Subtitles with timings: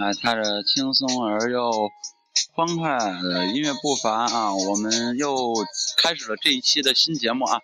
[0.00, 1.70] 啊，踏着轻松而又
[2.54, 5.52] 欢快的音乐步伐啊，我们又
[6.02, 7.60] 开始了这一期的新节目啊。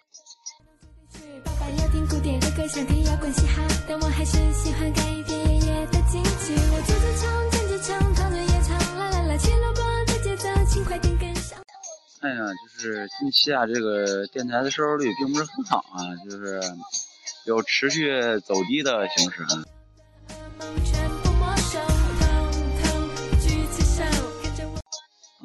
[12.21, 16.61] 哎呀，就是近期啊，这个电台的收视率并不是很好啊，就是
[17.47, 19.65] 有持续走低的形势啊。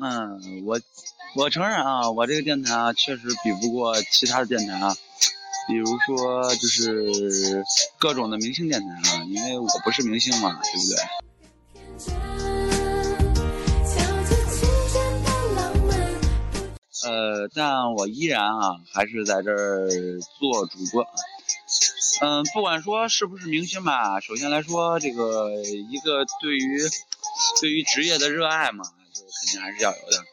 [0.03, 0.81] 嗯，我
[1.35, 4.95] 我承认啊，我这个电台啊，确实比不过其他的电台啊，
[5.67, 7.63] 比如说就是
[7.99, 10.97] 各种的明星电台啊，因为我不是明星嘛，对不对？
[17.03, 19.87] 呃，但我依然啊，还是在这儿
[20.39, 21.05] 做主播。
[22.21, 26.89] 嗯，不管说是不是明星吧，首先来说，这个一个对于
[27.59, 28.83] 对于职业的热爱嘛，
[29.41, 30.23] 肯定还是要有的。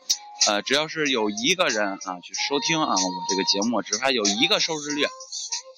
[0.47, 5.05] 呃，只要是有一个人啊去收听啊我这个节目，只怕有一个收视率，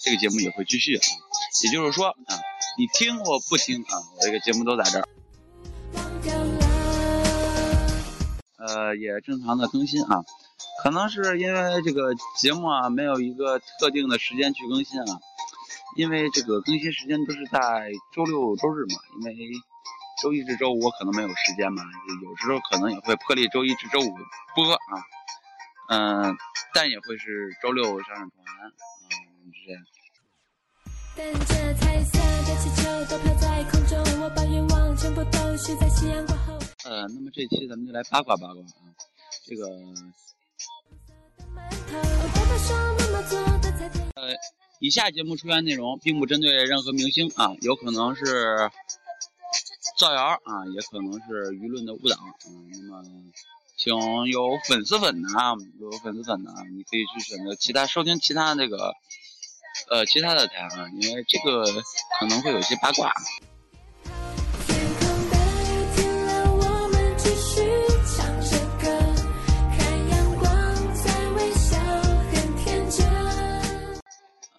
[0.02, 1.02] 这个节目也会继续啊。
[1.64, 2.40] 也就是说啊，
[2.76, 5.08] 你听或不听啊，我这个节目都在这儿。
[8.58, 10.24] 呃，也正常的更新啊。
[10.82, 15.20] 可能是因为这个节目啊，没有一个特定的时间去更新啊，
[15.96, 19.52] 因为这个更新时间都是在周六周日嘛，因为
[20.22, 21.82] 周一至周五我可能没有时间嘛，
[22.22, 24.14] 有时候可能也会破例周一至周五
[24.54, 24.78] 播啊，
[25.88, 26.36] 嗯，
[26.74, 28.38] 但也会是周六上上传，
[29.10, 29.82] 嗯，这样。
[31.16, 36.58] 带着彩色的气球都飘在空中，我把愿望全部都许在夕阳过后。
[36.84, 38.92] 呃，那么这期咱们就来八卦八卦啊，
[39.46, 39.66] 这个，
[44.14, 44.34] 呃，
[44.80, 48.70] 以下节目出现内容并不针对任何明星啊，有可能是
[50.00, 52.16] 造谣啊，也可能是舆论的误导。
[52.48, 53.04] 嗯，那么，
[53.76, 53.94] 请
[54.28, 58.94] 有粉丝粉的啊，有粉丝粉的啊，你可以去选择其他收听其他那个
[59.90, 61.66] 呃其他的台啊，因为这个
[62.18, 63.12] 可能会有些八卦。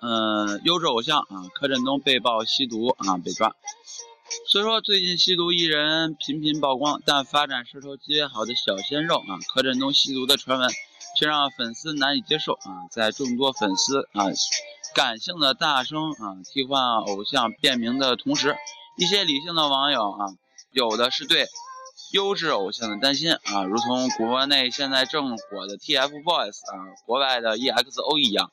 [0.03, 3.55] 嗯，优质偶像啊，柯震东被曝吸毒啊，被抓。
[4.51, 10.69] 虽说最近吸毒艺人频频曝光，但发展势头极为好的小鲜肉啊，柯震东吸毒的传闻
[11.17, 12.83] 却让粉丝难以接受啊。
[12.91, 14.25] 在众多粉丝啊
[14.93, 18.57] 感性的大声啊替换偶像辩明的同时，
[18.97, 20.25] 一些理性的网友啊，
[20.73, 21.47] 有的是对
[22.11, 26.75] 优质偶像的担心啊，如同国内现在正火的 TFBOYS 啊，
[27.05, 28.51] 国外的 EXO 一样。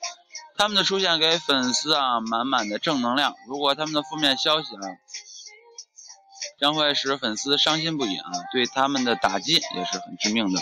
[0.56, 3.34] 他们的出现给粉丝啊满满的正能量。
[3.48, 4.82] 如果他们的负面消息啊，
[6.58, 10.60] 将会使粉丝伤心不已啊，对他们的打击也是很致命的。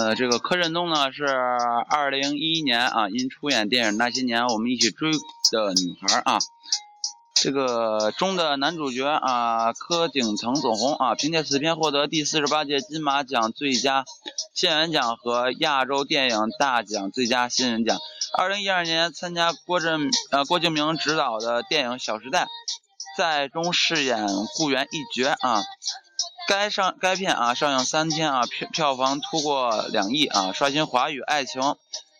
[0.00, 6.38] 呃，这个柯震东呢是二零一一年啊，因出演电影《那些年我们一起追的女孩》啊，
[7.34, 14.06] 这个中的男主角啊柯景腾走红啊，凭借此片获得第四十八届金马奖最佳
[14.54, 17.98] 新人奖和亚洲电影大奖最佳新人奖。
[18.38, 22.44] 二零一二年参加郭振呃郭敬明执导的电影《小时代》，
[23.18, 24.26] 在中饰演
[24.56, 25.60] 顾源一角啊。
[26.50, 31.62] 该上该片啊上映三天啊票票房突破两亿啊，刷新华语爱情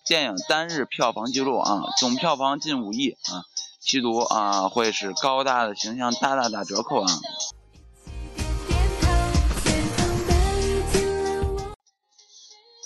[0.07, 3.43] 电影单日票房纪录啊，总票房近五亿啊。
[3.81, 7.11] 吸毒啊会使高大的形象大大打折扣啊。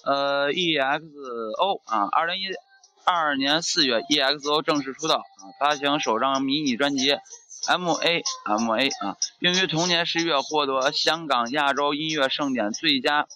[0.07, 2.47] 呃，EXO 啊，二零一
[3.05, 7.19] 二年四月，EXO 正式出道啊，发行首张迷你专辑
[7.69, 13.27] MA MA 啊，并于同年十一月获得香港亚洲音乐盛典最佳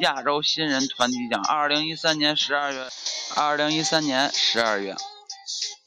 [0.00, 1.42] 亚洲新人团体奖。
[1.44, 2.88] 二零一三年十二月，
[3.36, 4.96] 二零一三年十二月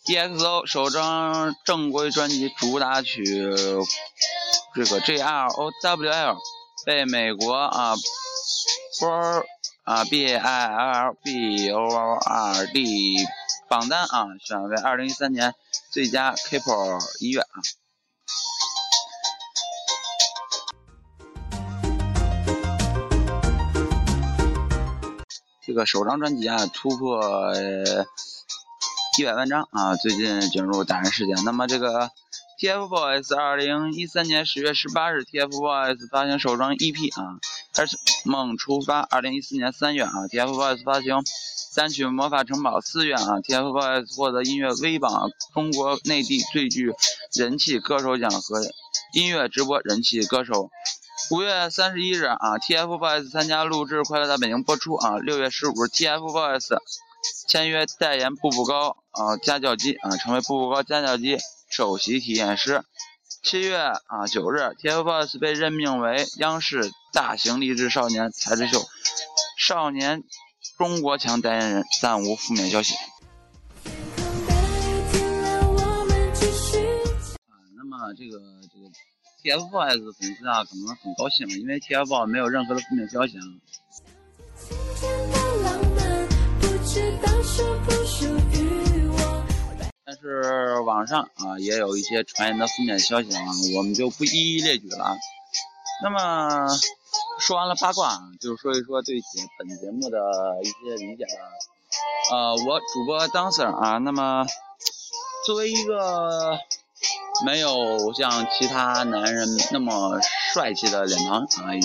[0.07, 3.23] ，EXO 首张正规专辑主打曲
[4.73, 6.37] 这个 JROWL
[6.85, 7.95] 被美国啊
[8.99, 9.45] 波
[9.83, 13.17] 啊 B I L B O R D
[13.67, 15.53] 榜单啊，选为二零一三年
[15.97, 17.47] 最佳 K-pop 音乐啊。
[25.65, 27.51] 这个首张专辑啊，突破
[29.17, 31.35] 一百万张啊，最近进入打人事件。
[31.43, 32.11] 那么这个
[32.61, 37.39] TFBOYS 二零一三年十月十八日，TFBOYS 发行首张 EP 啊，
[37.73, 38.99] 开始梦出发。
[38.99, 41.23] 二零一四年三月啊，TFBOYS 发行
[41.77, 42.79] 单曲《魔法城堡》。
[42.81, 46.91] 四月啊，TFBOYS 获得音乐微榜中国内地最具
[47.35, 48.63] 人气歌手奖和
[49.13, 50.71] 音乐直播人气歌手。
[51.29, 55.19] 五月三十一日啊，TFBOYS 参加录制《快乐大本营》播出啊。
[55.19, 56.77] 六月十五日，TFBOYS
[57.47, 61.37] 签约代言步步高啊家教机啊，成为步步高家教机
[61.69, 62.83] 首席体验师。
[63.43, 68.81] 七月啊九日，TFBOYS 被任命为央视大型励志少年才智秀
[69.59, 70.23] 少年
[70.77, 72.93] 中国强代言人，暂无负面消息。
[73.83, 74.53] 天空白，
[75.11, 76.77] 天亮我们继续。
[77.47, 78.39] 啊，那么这个
[78.71, 78.85] 这个
[79.41, 83.41] TFBOYS 粉丝啊，可能很高兴，因为 TFBOYS 没有任何的负面消息啊。
[84.55, 86.27] 今天的浪漫，
[86.59, 89.43] 不知道属不属于我。
[90.05, 93.41] 但是网上啊也有一些传言的负面消息啊，
[93.75, 95.17] 我们就不一一列举了。
[96.03, 96.67] 那么
[97.39, 99.27] 说完了八卦，就是说一说对节
[99.59, 100.17] 本节目的
[100.63, 101.31] 一些理解吧。
[102.31, 104.45] 呃，我主播 Dancer 啊，那么
[105.45, 106.57] 作为一个
[107.45, 110.19] 没有像其他男人那么
[110.53, 111.79] 帅气的脸庞啊，也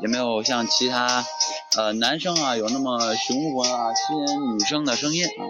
[0.00, 1.24] 也没有像其他
[1.76, 5.44] 呃男生啊有那么雄浑啊吸引女生的声音啊。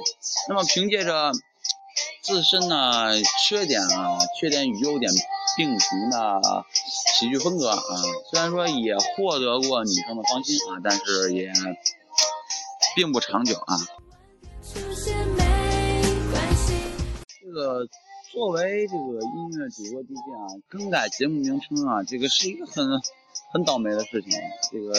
[0.48, 1.32] 那么凭借着
[2.22, 3.12] 自身呢
[3.46, 5.10] 缺点啊，缺点与优点
[5.56, 6.40] 并存的
[7.12, 7.78] 喜剧风格啊，
[8.30, 11.52] 虽然说也获得过女生的芳心啊，但是也
[12.96, 13.76] 并不长久啊。
[17.40, 17.86] 这个
[18.32, 23.00] 作为这个音乐主播 DJ 啊，更改节目名称啊，这个是一个很
[23.52, 24.32] 很倒霉的事情。
[24.72, 24.92] 这个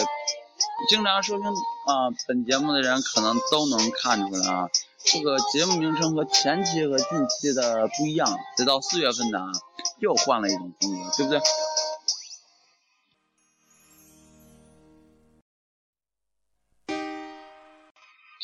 [0.90, 4.70] 经常收听啊本节目的人可能都能看出来啊，
[5.06, 8.28] 这个节目名称和前期和近期的不一样。
[8.58, 9.52] 直到四月份的啊，
[10.00, 11.40] 又换了一种风格，对不对？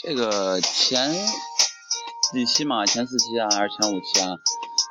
[0.04, 1.13] 这个前
[2.31, 4.36] 几期嘛，前四期啊，还是前五期啊？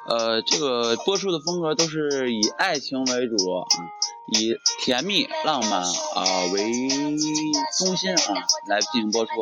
[0.08, 3.66] 呃，这个播出的风格都是以爱情为主啊，
[4.32, 6.72] 以甜蜜浪漫啊为
[7.78, 8.34] 中心啊
[8.66, 9.32] 来进行播出。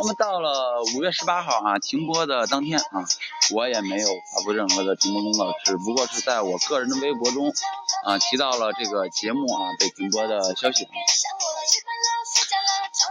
[0.00, 3.04] 那么到了五月十八号啊停播的当天啊，
[3.54, 7.52] 我也没有发布任何的停播公告，只不过是在我个人的微博中
[8.04, 10.88] 啊提到了这个节目啊被停播的消息。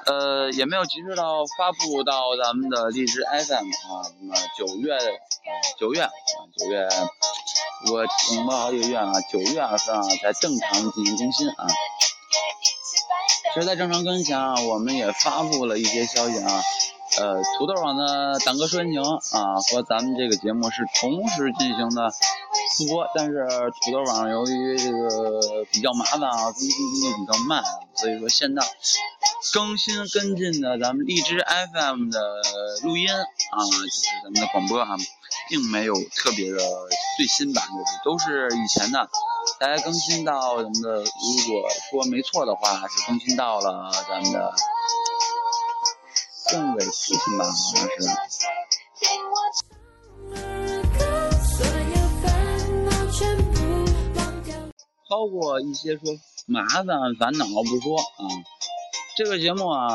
[0.05, 4.97] 呃，也没有及时到发布到咱们的荔枝 FM 啊，那么九月，
[5.79, 6.11] 九月啊，
[6.57, 6.87] 九月，
[7.91, 11.67] 我停播好几个月啊，九月份啊才正常进行更新啊。
[13.53, 16.61] 其实，在正常更新啊，我们也发布了一些消息啊，
[17.19, 18.93] 呃，土豆网的《党歌说情》
[19.37, 22.09] 啊和咱们这个节目是同时进行的
[22.75, 23.47] 复播，但是
[23.83, 27.63] 土豆网由于这个比较麻烦啊，更新速度比较慢，
[27.93, 28.63] 所以说现在
[29.53, 32.19] 更新跟进的咱们荔枝 FM 的
[32.81, 34.97] 录音啊，就是咱们的广播啊，
[35.47, 36.57] 并没有特别的
[37.17, 39.07] 最新版，就是都是以前的，
[39.59, 41.03] 大家更新到咱们的，如
[41.47, 44.53] 果说没错的话，是更新到了咱们的
[46.49, 47.93] 政委父亲吧，好像是。
[50.35, 50.37] 儿
[50.97, 51.01] 歌，
[51.41, 53.53] 所有烦恼全部
[54.15, 54.55] 忘掉。
[55.09, 56.01] 超过一些说
[56.47, 56.85] 麻烦
[57.19, 58.23] 烦恼不说啊，
[59.15, 59.89] 这个节目啊，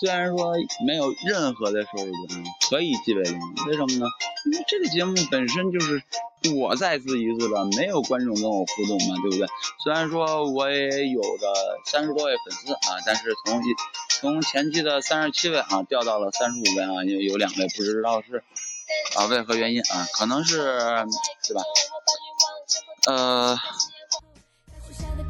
[0.00, 0.54] 虽然说
[0.84, 4.06] 没有任何的收入啊，可以记为零，为什么呢？
[4.46, 6.02] 因为这个节目本身就是
[6.52, 9.46] 我在自娱自乐，没有观众跟我互动嘛，对不对？
[9.84, 11.46] 虽然说我也有着
[11.84, 13.66] 三十多位粉丝啊，但是从一
[14.08, 18.42] 从前期的三十七位啊掉到了三十五位啊，有有两位不知道是
[19.16, 20.56] 啊为何原因啊，可能是
[21.46, 21.62] 对吧？
[23.06, 23.56] 呃。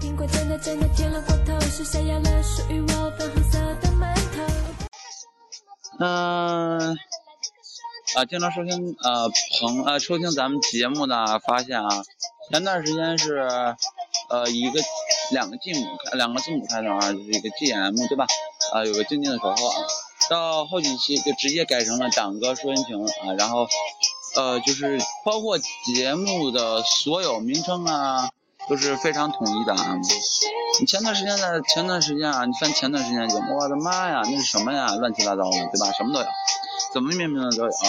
[0.07, 4.41] 苹果真的真的甜了过头，是谁要了属于我粉红色的馒头？
[5.99, 6.97] 嗯、
[8.15, 9.29] 啊，经常收听呃
[9.61, 11.89] 朋呃收听咱们节目的发现啊，
[12.53, 13.49] 前段时间是
[14.31, 14.81] 呃一个
[15.33, 18.27] 两个字母两个字母开头啊，就是一个 GM 对吧？
[18.73, 19.75] 啊，有个静静的守候啊，
[20.31, 23.67] 到后几期就直接改成了党歌说心情啊，然后
[24.37, 28.31] 呃就是包括节目的所有名称啊
[28.69, 29.97] 都是非常统一的啊。
[30.81, 34.95] 你前段时间的前段时间啊，你翻前段时间节目，我的妈呀，那是什么呀？
[34.97, 35.93] 乱七八糟的，对吧？
[35.93, 36.27] 什么都有，
[36.93, 37.87] 怎么命名的都有啊。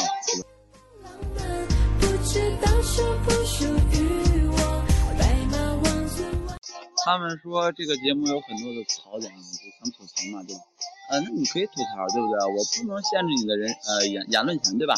[7.03, 10.61] 他们说这个节目有很多的槽点，就想吐槽嘛，对吧？
[11.09, 12.37] 呃，那你可以吐槽，对不对？
[12.51, 14.95] 我不能限制你的人呃言言论权，对吧？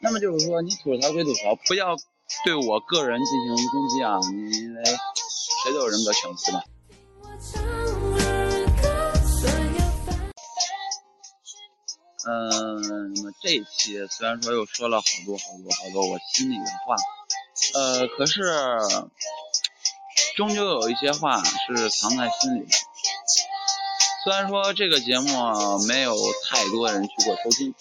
[0.00, 1.96] 那么就是说，你吐槽归吐槽，不要
[2.44, 4.84] 对我个人进行攻击啊，因为
[5.62, 6.62] 谁都有人格权，对吧？
[12.26, 16.96] 嗯，那么这一期虽然说又说了好多好多好多我心里的话，
[17.74, 18.42] 呃，可是
[20.36, 22.68] 终究有一些话是藏在心里的。
[24.24, 26.16] 虽然说这个节目没有
[26.48, 27.74] 太多人去过收听，啊，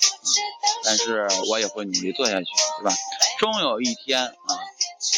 [0.84, 2.46] 但是我也会努力做下去，
[2.80, 2.94] 对吧？
[3.44, 4.34] 终有一天啊，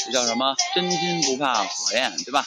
[0.04, 0.56] 这叫什么？
[0.74, 2.44] 真金不怕火焰，对吧？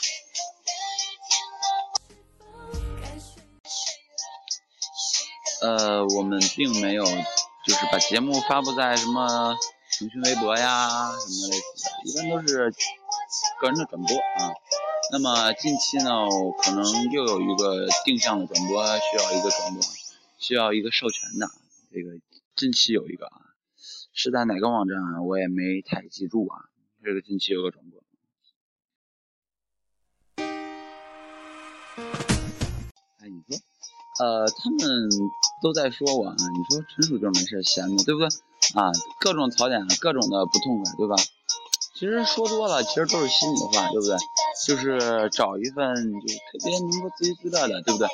[5.62, 7.12] 呃，我们并没有就
[7.74, 9.54] 是把节目发布在什么
[9.96, 12.74] 腾讯微博呀什么类似的，一般都是
[13.60, 14.50] 个人的转播啊。
[15.12, 16.10] 那么近期呢，
[16.60, 19.82] 可能又有一个定向的转播需要一个转播，
[20.40, 21.48] 需要一个授权的。
[21.92, 22.18] 这个
[22.56, 23.47] 近期有一个啊，
[24.20, 25.22] 是在哪个网站啊？
[25.22, 26.58] 我也没太记住啊。
[27.04, 28.02] 这个近期有个转播。
[33.20, 33.56] 哎，你说，
[34.18, 35.08] 呃，他们
[35.62, 38.26] 都在说我啊，你说纯属就是没事闲的，对不对？
[38.74, 41.14] 啊，各种槽点，各种的不痛快，对吧？
[41.94, 44.16] 其实说多了，其实都是心里话，对不对？
[44.66, 48.08] 就是找一份就特别能够自娱自乐的，对不对？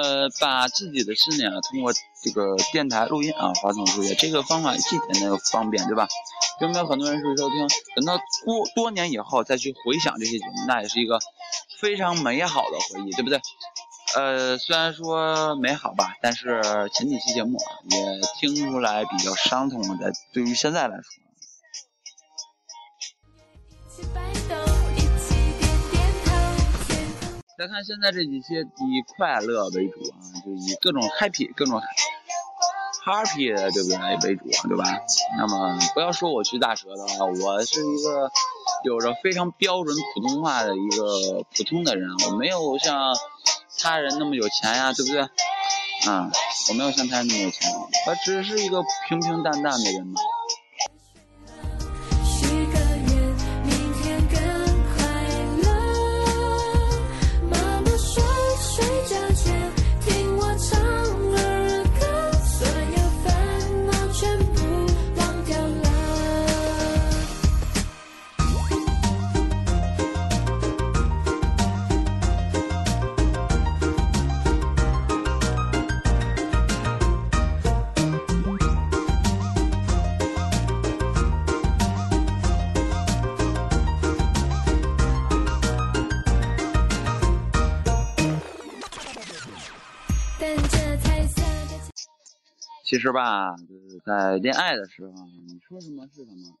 [0.00, 6.06] 呃，把自己的心里啊，通过这个电台录音啊，发送出去，这个方法既简单又方便，对吧？
[6.60, 7.66] 有没有很多人去收听？
[7.96, 11.18] 等到过多年以后再去回想这些节目，那也是一个
[11.80, 13.40] 非常美好的回忆，对不对？
[14.14, 16.62] 呃，虽然说美好吧，但是
[16.94, 17.98] 前几期节目啊，也
[18.40, 21.27] 听出来比较伤痛的，对于现在来说。
[27.58, 31.82] 再看现在这几期以快乐为主啊，就以各种 happy、各种
[33.04, 34.84] happy 的对不对为主，对吧？
[35.36, 38.30] 那么不要说我去大舌头啊，我是一个
[38.84, 43.12] 有着非常标准普通话的一个普通的人，我没有像
[43.76, 45.22] 他人那么有钱呀，对不对？
[46.08, 46.30] 啊，
[46.68, 47.72] 我没有像他人那么有钱，
[48.06, 50.20] 我只是一个平平淡淡的人嘛。
[92.88, 95.12] 其实吧，就是在恋爱的时候，
[95.46, 96.56] 你说什么是什么，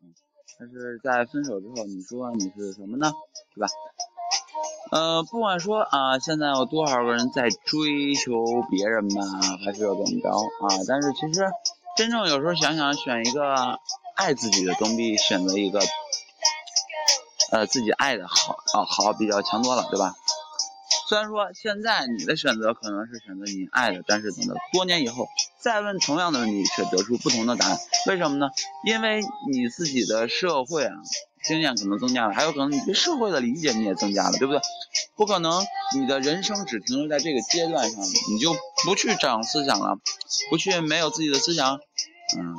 [0.60, 3.10] 但是在分手之后，你说你是什么呢？
[3.54, 3.66] 对吧？
[4.90, 9.22] 呃，不管说啊，现在有多少个人在追求别人吧，
[9.64, 10.68] 还是要怎么着啊？
[10.86, 11.48] 但是其实
[11.96, 13.78] 真正有时候想想，选一个
[14.14, 15.80] 爱自己的，总比选择一个
[17.52, 20.14] 呃自己爱的好啊好比较强多了，对吧？
[21.08, 25.26] 虽然说现在你的选择可能是选择你爱的，但是等到多年以后
[25.58, 27.78] 再问同样的问题，却得出不同的答案。
[28.08, 28.50] 为什么呢？
[28.84, 30.92] 因为你自己的社会啊
[31.42, 34.60] 经验可能增加了，还有可能你对社会的理解你也增加了，对不对？
[35.16, 39.98] 不可能你的人生只停留在这个阶段上，你就不去长思想了，
[40.50, 41.80] 不去没有自己的思想，
[42.36, 42.54] 嗯，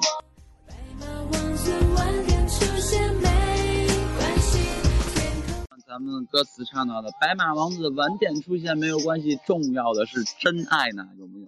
[5.89, 11.47] 咱们歌词唱到的“白马王子晚点出现没有关系，重要的是真爱呢，有没有？”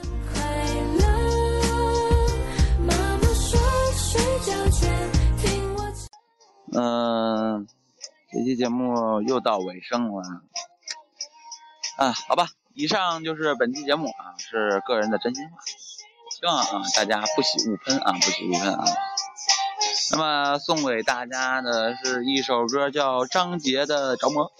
[0.00, 0.64] 更快
[1.00, 1.02] 乐。
[2.86, 3.58] 妈妈说
[3.96, 6.08] 睡觉前听我唱。
[6.80, 7.66] 嗯，
[8.30, 10.22] 这期节目又到尾声了，
[11.96, 15.56] 啊，好吧，以上就是本期节目啊，是个人的真心话，
[16.30, 18.84] 希望啊大家不喜勿喷啊，不喜勿喷啊。
[20.12, 24.52] 那么送给大家的是一首歌，叫张杰的《着魔》啊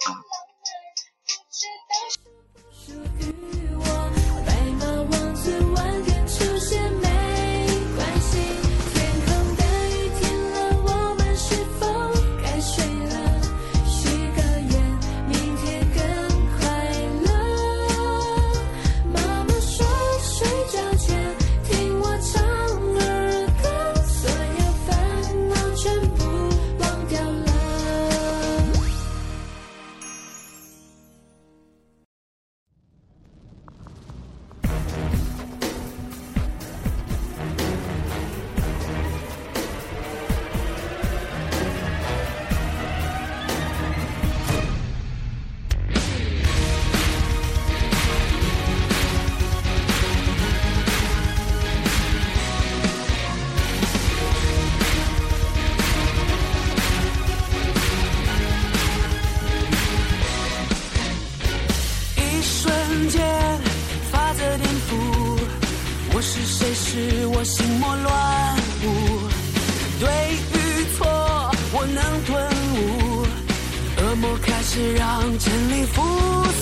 [75.87, 76.01] 复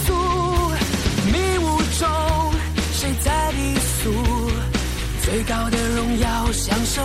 [0.05, 0.13] 苏
[1.31, 2.09] 迷雾中
[2.93, 4.11] 谁在低诉
[5.23, 7.01] 最高的荣耀享受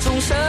[0.00, 0.39] 中山